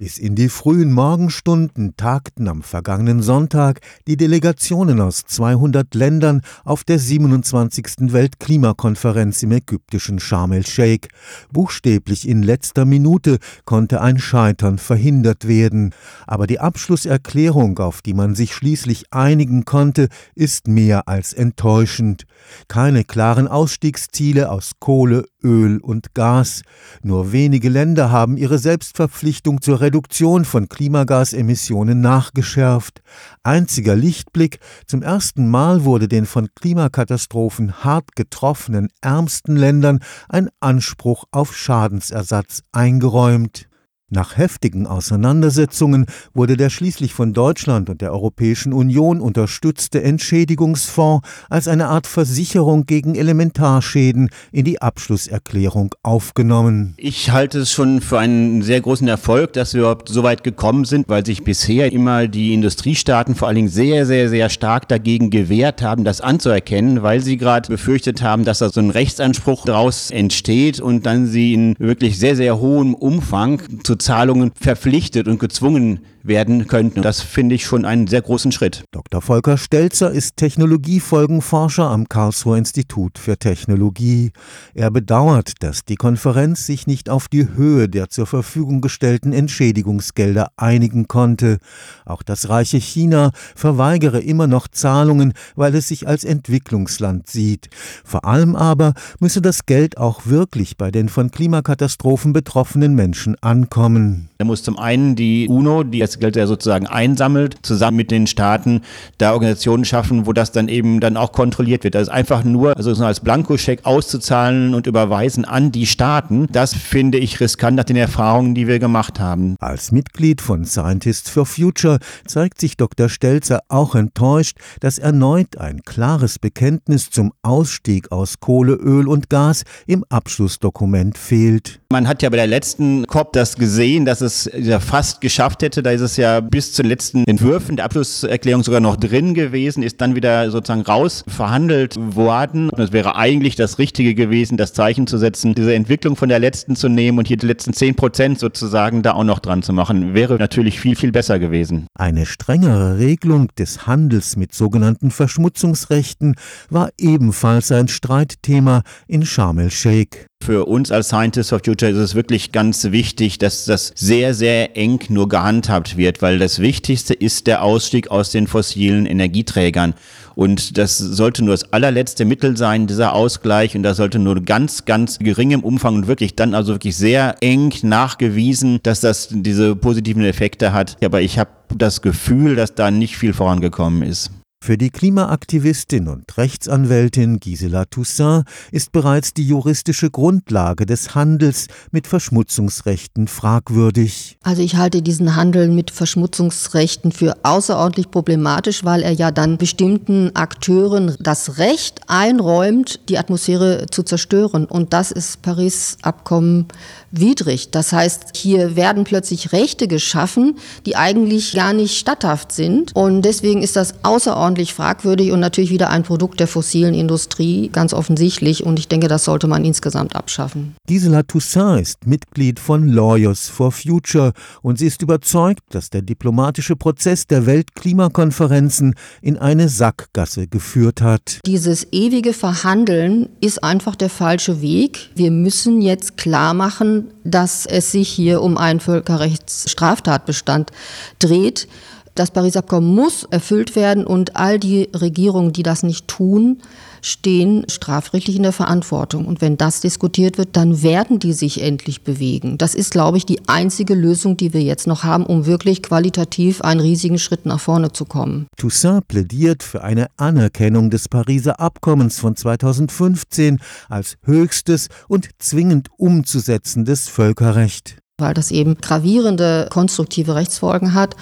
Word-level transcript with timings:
Bis 0.00 0.16
in 0.16 0.34
die 0.34 0.48
frühen 0.48 0.94
Morgenstunden 0.94 1.94
tagten 1.94 2.48
am 2.48 2.62
vergangenen 2.62 3.20
Sonntag 3.20 3.80
die 4.06 4.16
Delegationen 4.16 4.98
aus 4.98 5.24
200 5.26 5.94
Ländern 5.94 6.40
auf 6.64 6.84
der 6.84 6.98
27. 6.98 8.10
Weltklimakonferenz 8.10 9.42
im 9.42 9.52
ägyptischen 9.52 10.18
Sharm 10.18 10.52
el-Sheikh. 10.52 11.08
Buchstäblich 11.52 12.26
in 12.26 12.42
letzter 12.42 12.86
Minute 12.86 13.36
konnte 13.66 14.00
ein 14.00 14.18
Scheitern 14.18 14.78
verhindert 14.78 15.46
werden. 15.46 15.92
Aber 16.26 16.46
die 16.46 16.60
Abschlusserklärung, 16.60 17.78
auf 17.78 18.00
die 18.00 18.14
man 18.14 18.34
sich 18.34 18.54
schließlich 18.54 19.12
einigen 19.12 19.66
konnte, 19.66 20.08
ist 20.34 20.66
mehr 20.66 21.08
als 21.08 21.34
enttäuschend. 21.34 22.24
Keine 22.68 23.04
klaren 23.04 23.48
Ausstiegsziele 23.48 24.50
aus 24.50 24.72
Kohle, 24.78 25.26
Öl 25.42 25.78
und 25.78 26.14
Gas. 26.14 26.62
Nur 27.02 27.32
wenige 27.32 27.68
Länder 27.68 28.10
haben 28.10 28.38
ihre 28.38 28.58
Selbstverpflichtung 28.58 29.60
zur 29.60 29.80
Reduktion 29.90 30.44
von 30.44 30.68
Klimagasemissionen 30.68 32.00
nachgeschärft. 32.00 33.02
Einziger 33.42 33.96
Lichtblick, 33.96 34.60
zum 34.86 35.02
ersten 35.02 35.48
Mal 35.48 35.84
wurde 35.84 36.06
den 36.06 36.26
von 36.26 36.46
Klimakatastrophen 36.54 37.82
hart 37.82 38.14
getroffenen 38.14 38.90
ärmsten 39.00 39.56
Ländern 39.56 39.98
ein 40.28 40.48
Anspruch 40.60 41.24
auf 41.32 41.56
Schadensersatz 41.56 42.62
eingeräumt. 42.70 43.69
Nach 44.12 44.36
heftigen 44.36 44.88
Auseinandersetzungen 44.88 46.06
wurde 46.34 46.56
der 46.56 46.68
schließlich 46.68 47.14
von 47.14 47.32
Deutschland 47.32 47.88
und 47.88 48.00
der 48.00 48.12
Europäischen 48.12 48.72
Union 48.72 49.20
unterstützte 49.20 50.02
Entschädigungsfonds 50.02 51.24
als 51.48 51.68
eine 51.68 51.86
Art 51.86 52.08
Versicherung 52.08 52.86
gegen 52.86 53.14
Elementarschäden 53.14 54.30
in 54.50 54.64
die 54.64 54.82
Abschlusserklärung 54.82 55.94
aufgenommen. 56.02 56.94
Ich 56.96 57.30
halte 57.30 57.60
es 57.60 57.70
schon 57.70 58.00
für 58.00 58.18
einen 58.18 58.62
sehr 58.62 58.80
großen 58.80 59.06
Erfolg, 59.06 59.52
dass 59.52 59.74
wir 59.74 59.82
überhaupt 59.82 60.08
so 60.08 60.24
weit 60.24 60.42
gekommen 60.42 60.86
sind, 60.86 61.08
weil 61.08 61.24
sich 61.24 61.44
bisher 61.44 61.92
immer 61.92 62.26
die 62.26 62.52
Industriestaaten 62.52 63.36
vor 63.36 63.46
allen 63.46 63.54
Dingen 63.54 63.68
sehr, 63.68 64.06
sehr, 64.06 64.28
sehr 64.28 64.50
stark 64.50 64.88
dagegen 64.88 65.30
gewehrt 65.30 65.82
haben, 65.82 66.02
das 66.02 66.20
anzuerkennen, 66.20 67.04
weil 67.04 67.20
sie 67.20 67.36
gerade 67.36 67.68
befürchtet 67.68 68.22
haben, 68.22 68.44
dass 68.44 68.58
da 68.58 68.70
so 68.70 68.80
ein 68.80 68.90
Rechtsanspruch 68.90 69.66
daraus 69.66 70.10
entsteht 70.10 70.80
und 70.80 71.06
dann 71.06 71.28
sie 71.28 71.54
in 71.54 71.76
wirklich 71.78 72.18
sehr, 72.18 72.34
sehr 72.34 72.58
hohem 72.58 72.94
Umfang 72.94 73.62
zu 73.84 73.99
Zahlungen 74.00 74.52
verpflichtet 74.58 75.28
und 75.28 75.38
gezwungen 75.38 76.00
werden 76.22 76.66
könnten. 76.66 77.02
Das 77.02 77.20
finde 77.20 77.54
ich 77.54 77.64
schon 77.64 77.84
einen 77.84 78.06
sehr 78.06 78.22
großen 78.22 78.52
Schritt. 78.52 78.84
Dr. 78.90 79.22
Volker 79.22 79.56
Stelzer 79.56 80.10
ist 80.10 80.36
Technologiefolgenforscher 80.36 81.88
am 81.88 82.08
Karlsruher 82.08 82.58
Institut 82.58 83.18
für 83.18 83.38
Technologie. 83.38 84.32
Er 84.74 84.90
bedauert, 84.90 85.62
dass 85.62 85.84
die 85.84 85.96
Konferenz 85.96 86.66
sich 86.66 86.86
nicht 86.86 87.08
auf 87.08 87.28
die 87.28 87.48
Höhe 87.54 87.88
der 87.88 88.10
zur 88.10 88.26
Verfügung 88.26 88.80
gestellten 88.80 89.32
Entschädigungsgelder 89.32 90.48
einigen 90.56 91.08
konnte. 91.08 91.58
Auch 92.04 92.22
das 92.22 92.48
reiche 92.48 92.78
China 92.78 93.30
verweigere 93.54 94.20
immer 94.20 94.46
noch 94.46 94.68
Zahlungen, 94.68 95.32
weil 95.56 95.74
es 95.74 95.88
sich 95.88 96.06
als 96.06 96.24
Entwicklungsland 96.24 97.28
sieht. 97.28 97.68
Vor 98.04 98.24
allem 98.24 98.56
aber 98.56 98.94
müsse 99.20 99.40
das 99.40 99.66
Geld 99.66 99.96
auch 99.96 100.26
wirklich 100.26 100.76
bei 100.76 100.90
den 100.90 101.08
von 101.08 101.30
Klimakatastrophen 101.30 102.32
betroffenen 102.32 102.94
Menschen 102.94 103.36
ankommen. 103.40 103.89
Da 104.38 104.44
muss 104.44 104.62
zum 104.62 104.78
einen 104.78 105.16
die 105.16 105.48
UNO, 105.48 105.82
die 105.82 105.98
das 105.98 106.18
Geld 106.18 106.36
ja 106.36 106.46
sozusagen 106.46 106.86
einsammelt, 106.86 107.56
zusammen 107.62 107.98
mit 107.98 108.10
den 108.10 108.26
Staaten 108.26 108.80
da 109.18 109.32
Organisationen 109.32 109.84
schaffen, 109.84 110.26
wo 110.26 110.32
das 110.32 110.50
dann 110.52 110.68
eben 110.68 111.00
dann 111.00 111.16
auch 111.16 111.32
kontrolliert 111.32 111.84
wird. 111.84 111.94
Das 111.94 112.04
ist 112.04 112.08
einfach 112.08 112.42
nur, 112.44 112.76
also 112.76 112.94
so 112.94 113.04
als 113.04 113.20
Blankoscheck 113.20 113.84
auszuzahlen 113.84 114.74
und 114.74 114.86
überweisen 114.86 115.44
an 115.44 115.72
die 115.72 115.86
Staaten, 115.86 116.46
das 116.52 116.74
finde 116.74 117.18
ich 117.18 117.40
riskant 117.40 117.76
nach 117.76 117.84
den 117.84 117.96
Erfahrungen, 117.96 118.54
die 118.54 118.66
wir 118.66 118.78
gemacht 118.78 119.20
haben. 119.20 119.56
Als 119.60 119.92
Mitglied 119.92 120.40
von 120.40 120.64
Scientists 120.64 121.28
for 121.28 121.44
Future 121.44 121.98
zeigt 122.26 122.60
sich 122.60 122.76
Dr. 122.76 123.08
Stelzer 123.08 123.60
auch 123.68 123.94
enttäuscht, 123.94 124.56
dass 124.80 124.98
erneut 124.98 125.58
ein 125.58 125.82
klares 125.82 126.38
Bekenntnis 126.38 127.10
zum 127.10 127.32
Ausstieg 127.42 128.10
aus 128.12 128.40
Kohle, 128.40 128.74
Öl 128.74 129.08
und 129.08 129.28
Gas 129.28 129.64
im 129.86 130.04
Abschlussdokument 130.08 131.18
fehlt. 131.18 131.79
Man 131.92 132.06
hat 132.06 132.22
ja 132.22 132.30
bei 132.30 132.36
der 132.36 132.46
letzten 132.46 133.04
COP 133.08 133.32
das 133.32 133.56
gesehen, 133.56 134.04
dass 134.04 134.20
es 134.20 134.48
ja 134.56 134.78
fast 134.78 135.20
geschafft 135.20 135.62
hätte. 135.62 135.82
Da 135.82 135.90
ist 135.90 136.02
es 136.02 136.16
ja 136.16 136.38
bis 136.38 136.72
zu 136.72 136.82
den 136.82 136.88
letzten 136.88 137.24
Entwürfen 137.24 137.74
der 137.74 137.84
Abschlusserklärung 137.84 138.62
sogar 138.62 138.78
noch 138.78 138.94
drin 138.94 139.34
gewesen, 139.34 139.82
ist 139.82 140.00
dann 140.00 140.14
wieder 140.14 140.52
sozusagen 140.52 140.82
raus 140.82 141.24
verhandelt 141.26 141.96
worden. 141.98 142.70
Und 142.70 142.78
es 142.78 142.92
wäre 142.92 143.16
eigentlich 143.16 143.56
das 143.56 143.80
Richtige 143.80 144.14
gewesen, 144.14 144.56
das 144.56 144.72
Zeichen 144.72 145.08
zu 145.08 145.18
setzen, 145.18 145.56
diese 145.56 145.74
Entwicklung 145.74 146.14
von 146.14 146.28
der 146.28 146.38
letzten 146.38 146.76
zu 146.76 146.88
nehmen 146.88 147.18
und 147.18 147.26
hier 147.26 147.38
die 147.38 147.46
letzten 147.46 147.72
zehn 147.72 147.96
Prozent 147.96 148.38
sozusagen 148.38 149.02
da 149.02 149.14
auch 149.14 149.24
noch 149.24 149.40
dran 149.40 149.64
zu 149.64 149.72
machen. 149.72 150.14
Wäre 150.14 150.36
natürlich 150.36 150.78
viel, 150.78 150.94
viel 150.94 151.10
besser 151.10 151.40
gewesen. 151.40 151.88
Eine 151.98 152.24
strengere 152.24 152.98
Regelung 152.98 153.48
des 153.58 153.88
Handels 153.88 154.36
mit 154.36 154.54
sogenannten 154.54 155.10
Verschmutzungsrechten 155.10 156.36
war 156.68 156.90
ebenfalls 156.98 157.72
ein 157.72 157.88
Streitthema 157.88 158.82
in 159.08 159.26
Sharm 159.26 159.58
el-Sheikh. 159.58 160.29
Für 160.42 160.64
uns 160.64 160.90
als 160.90 161.08
Scientists 161.08 161.50
for 161.50 161.60
Future 161.62 161.92
ist 161.92 161.98
es 161.98 162.14
wirklich 162.14 162.50
ganz 162.50 162.90
wichtig, 162.90 163.38
dass 163.38 163.66
das 163.66 163.92
sehr, 163.94 164.32
sehr 164.32 164.74
eng 164.74 164.98
nur 165.10 165.28
gehandhabt 165.28 165.98
wird, 165.98 166.22
weil 166.22 166.38
das 166.38 166.60
Wichtigste 166.60 167.12
ist 167.12 167.46
der 167.46 167.62
Ausstieg 167.62 168.10
aus 168.10 168.30
den 168.30 168.46
fossilen 168.46 169.04
Energieträgern. 169.04 169.92
Und 170.34 170.78
das 170.78 170.96
sollte 170.96 171.44
nur 171.44 171.52
das 171.52 171.72
allerletzte 171.74 172.24
Mittel 172.24 172.56
sein, 172.56 172.86
dieser 172.86 173.12
Ausgleich. 173.12 173.76
Und 173.76 173.82
das 173.82 173.98
sollte 173.98 174.18
nur 174.18 174.40
ganz, 174.40 174.86
ganz 174.86 175.18
geringem 175.18 175.62
Umfang 175.62 175.94
und 175.94 176.06
wirklich 176.06 176.36
dann 176.36 176.54
also 176.54 176.72
wirklich 176.72 176.96
sehr 176.96 177.36
eng 177.42 177.74
nachgewiesen, 177.82 178.80
dass 178.82 179.00
das 179.00 179.28
diese 179.30 179.76
positiven 179.76 180.24
Effekte 180.24 180.72
hat. 180.72 180.96
Aber 181.04 181.20
ich 181.20 181.38
habe 181.38 181.50
das 181.76 182.00
Gefühl, 182.00 182.56
dass 182.56 182.74
da 182.74 182.90
nicht 182.90 183.18
viel 183.18 183.34
vorangekommen 183.34 184.02
ist. 184.02 184.30
Für 184.62 184.76
die 184.76 184.90
Klimaaktivistin 184.90 186.06
und 186.06 186.36
Rechtsanwältin 186.36 187.40
Gisela 187.40 187.86
Toussaint 187.86 188.44
ist 188.70 188.92
bereits 188.92 189.32
die 189.32 189.48
juristische 189.48 190.10
Grundlage 190.10 190.84
des 190.84 191.14
Handels 191.14 191.68
mit 191.92 192.06
Verschmutzungsrechten 192.06 193.26
fragwürdig. 193.26 194.36
Also 194.42 194.60
ich 194.60 194.76
halte 194.76 195.00
diesen 195.00 195.34
Handel 195.34 195.68
mit 195.68 195.90
Verschmutzungsrechten 195.90 197.10
für 197.10 197.38
außerordentlich 197.42 198.10
problematisch, 198.10 198.84
weil 198.84 199.00
er 199.00 199.12
ja 199.12 199.30
dann 199.30 199.56
bestimmten 199.56 200.36
Akteuren 200.36 201.16
das 201.20 201.56
Recht 201.56 202.02
einräumt, 202.08 203.00
die 203.08 203.16
Atmosphäre 203.16 203.86
zu 203.90 204.02
zerstören. 204.02 204.66
Und 204.66 204.92
das 204.92 205.10
ist 205.10 205.40
Paris-Abkommen 205.40 206.66
widrig. 207.12 207.70
Das 207.70 207.94
heißt, 207.94 208.36
hier 208.36 208.76
werden 208.76 209.04
plötzlich 209.04 209.52
Rechte 209.52 209.88
geschaffen, 209.88 210.58
die 210.84 210.96
eigentlich 210.96 211.54
gar 211.54 211.72
nicht 211.72 211.98
statthaft 211.98 212.52
sind. 212.52 212.94
Und 212.94 213.22
deswegen 213.22 213.62
ist 213.62 213.76
das 213.76 213.94
außerordentlich 214.04 214.49
fragwürdig 214.56 215.32
und 215.32 215.40
natürlich 215.40 215.70
wieder 215.70 215.90
ein 215.90 216.02
Produkt 216.02 216.40
der 216.40 216.46
fossilen 216.46 216.94
Industrie, 216.94 217.68
ganz 217.72 217.92
offensichtlich. 217.92 218.64
Und 218.64 218.78
ich 218.78 218.88
denke, 218.88 219.08
das 219.08 219.24
sollte 219.24 219.46
man 219.46 219.64
insgesamt 219.64 220.16
abschaffen. 220.16 220.74
Gisela 220.86 221.22
Toussaint 221.22 221.80
ist 221.80 222.06
Mitglied 222.06 222.58
von 222.58 222.88
Lawyers 222.88 223.48
for 223.48 223.72
Future 223.72 224.32
und 224.62 224.78
sie 224.78 224.86
ist 224.86 225.02
überzeugt, 225.02 225.60
dass 225.70 225.90
der 225.90 226.02
diplomatische 226.02 226.76
Prozess 226.76 227.26
der 227.26 227.46
Weltklimakonferenzen 227.46 228.94
in 229.22 229.36
eine 229.36 229.68
Sackgasse 229.68 230.46
geführt 230.46 231.00
hat. 231.00 231.40
Dieses 231.46 231.86
ewige 231.92 232.32
Verhandeln 232.32 233.28
ist 233.40 233.62
einfach 233.62 233.96
der 233.96 234.10
falsche 234.10 234.60
Weg. 234.60 235.10
Wir 235.14 235.30
müssen 235.30 235.80
jetzt 235.80 236.16
klar 236.16 236.54
machen, 236.54 237.12
dass 237.24 237.66
es 237.66 237.92
sich 237.92 238.08
hier 238.08 238.42
um 238.42 238.56
einen 238.56 238.80
Völkerrechtsstraftatbestand 238.80 240.70
dreht. 241.18 241.68
Das 242.14 242.30
Pariser 242.30 242.60
Abkommen 242.60 242.94
muss 242.94 243.24
erfüllt 243.24 243.76
werden 243.76 244.06
und 244.06 244.36
all 244.36 244.58
die 244.58 244.88
Regierungen, 244.94 245.52
die 245.52 245.62
das 245.62 245.82
nicht 245.82 246.08
tun, 246.08 246.58
stehen 247.02 247.64
strafrechtlich 247.68 248.36
in 248.36 248.42
der 248.42 248.52
Verantwortung. 248.52 249.24
Und 249.24 249.40
wenn 249.40 249.56
das 249.56 249.80
diskutiert 249.80 250.38
wird, 250.38 250.50
dann 250.52 250.82
werden 250.82 251.18
die 251.18 251.32
sich 251.32 251.62
endlich 251.62 252.02
bewegen. 252.02 252.58
Das 252.58 252.74
ist, 252.74 252.90
glaube 252.90 253.16
ich, 253.16 253.26
die 253.26 253.48
einzige 253.48 253.94
Lösung, 253.94 254.36
die 254.36 254.52
wir 254.52 254.62
jetzt 254.62 254.86
noch 254.86 255.02
haben, 255.02 255.24
um 255.24 255.46
wirklich 255.46 255.82
qualitativ 255.82 256.60
einen 256.60 256.80
riesigen 256.80 257.18
Schritt 257.18 257.46
nach 257.46 257.60
vorne 257.60 257.92
zu 257.92 258.04
kommen. 258.04 258.46
Toussaint 258.56 259.08
plädiert 259.08 259.62
für 259.62 259.82
eine 259.82 260.08
Anerkennung 260.16 260.90
des 260.90 261.08
Pariser 261.08 261.58
Abkommens 261.58 262.18
von 262.18 262.36
2015 262.36 263.60
als 263.88 264.16
höchstes 264.24 264.88
und 265.08 265.28
zwingend 265.38 265.88
umzusetzendes 265.96 267.08
Völkerrecht. 267.08 267.96
Weil 268.18 268.34
das 268.34 268.50
eben 268.50 268.76
gravierende 268.76 269.68
konstruktive 269.70 270.34
Rechtsfolgen 270.34 270.92
hat 270.92 271.16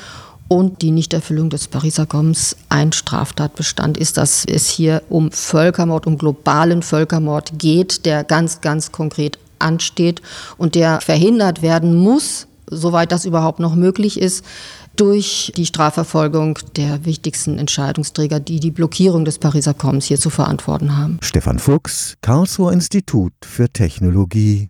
und 0.49 0.83
die 0.83 0.91
Nichterfüllung 0.91 1.51
des 1.51 1.69
Pariser 1.69 2.03
Abkommens 2.03 2.57
ein 2.71 2.93
Straftatbestand 2.93 3.99
ist, 3.99 4.17
dass 4.17 4.45
es 4.47 4.69
hier 4.69 5.03
um 5.09 5.31
Völkermord, 5.31 6.07
um 6.07 6.19
globalen 6.19 6.83
Völkermord 6.83 7.59
geht, 7.59 8.07
der 8.07 8.25
ganz, 8.25 8.61
ganz 8.61 8.91
konkret 8.91 9.39
ansteht 9.59 10.23
und 10.57 10.75
der 10.75 11.01
verhindert 11.01 11.63
werden 11.63 11.97
muss, 11.97 12.47
soweit 12.71 13.13
das 13.13 13.25
überhaupt 13.25 13.61
noch 13.61 13.75
möglich 13.75 14.21
ist, 14.21 14.45
durch 14.99 15.53
die 15.57 15.67
Strafverfolgung 15.67 16.59
der 16.77 17.05
wichtigsten 17.05 17.59
Entscheidungsträger, 17.59 18.41
die 18.41 18.59
die 18.59 18.73
Blockierung 18.73 19.25
des 19.25 19.39
Pariser 19.39 19.71
Abkommens 19.71 20.07
hier 20.07 20.19
zu 20.19 20.29
verantworten 20.29 20.97
haben. 20.97 21.19
Stefan 21.23 21.61
Fuchs, 21.61 22.17
Karlsruher 22.21 22.73
Institut 22.73 23.33
für 23.43 23.69
Technologie. 23.69 24.67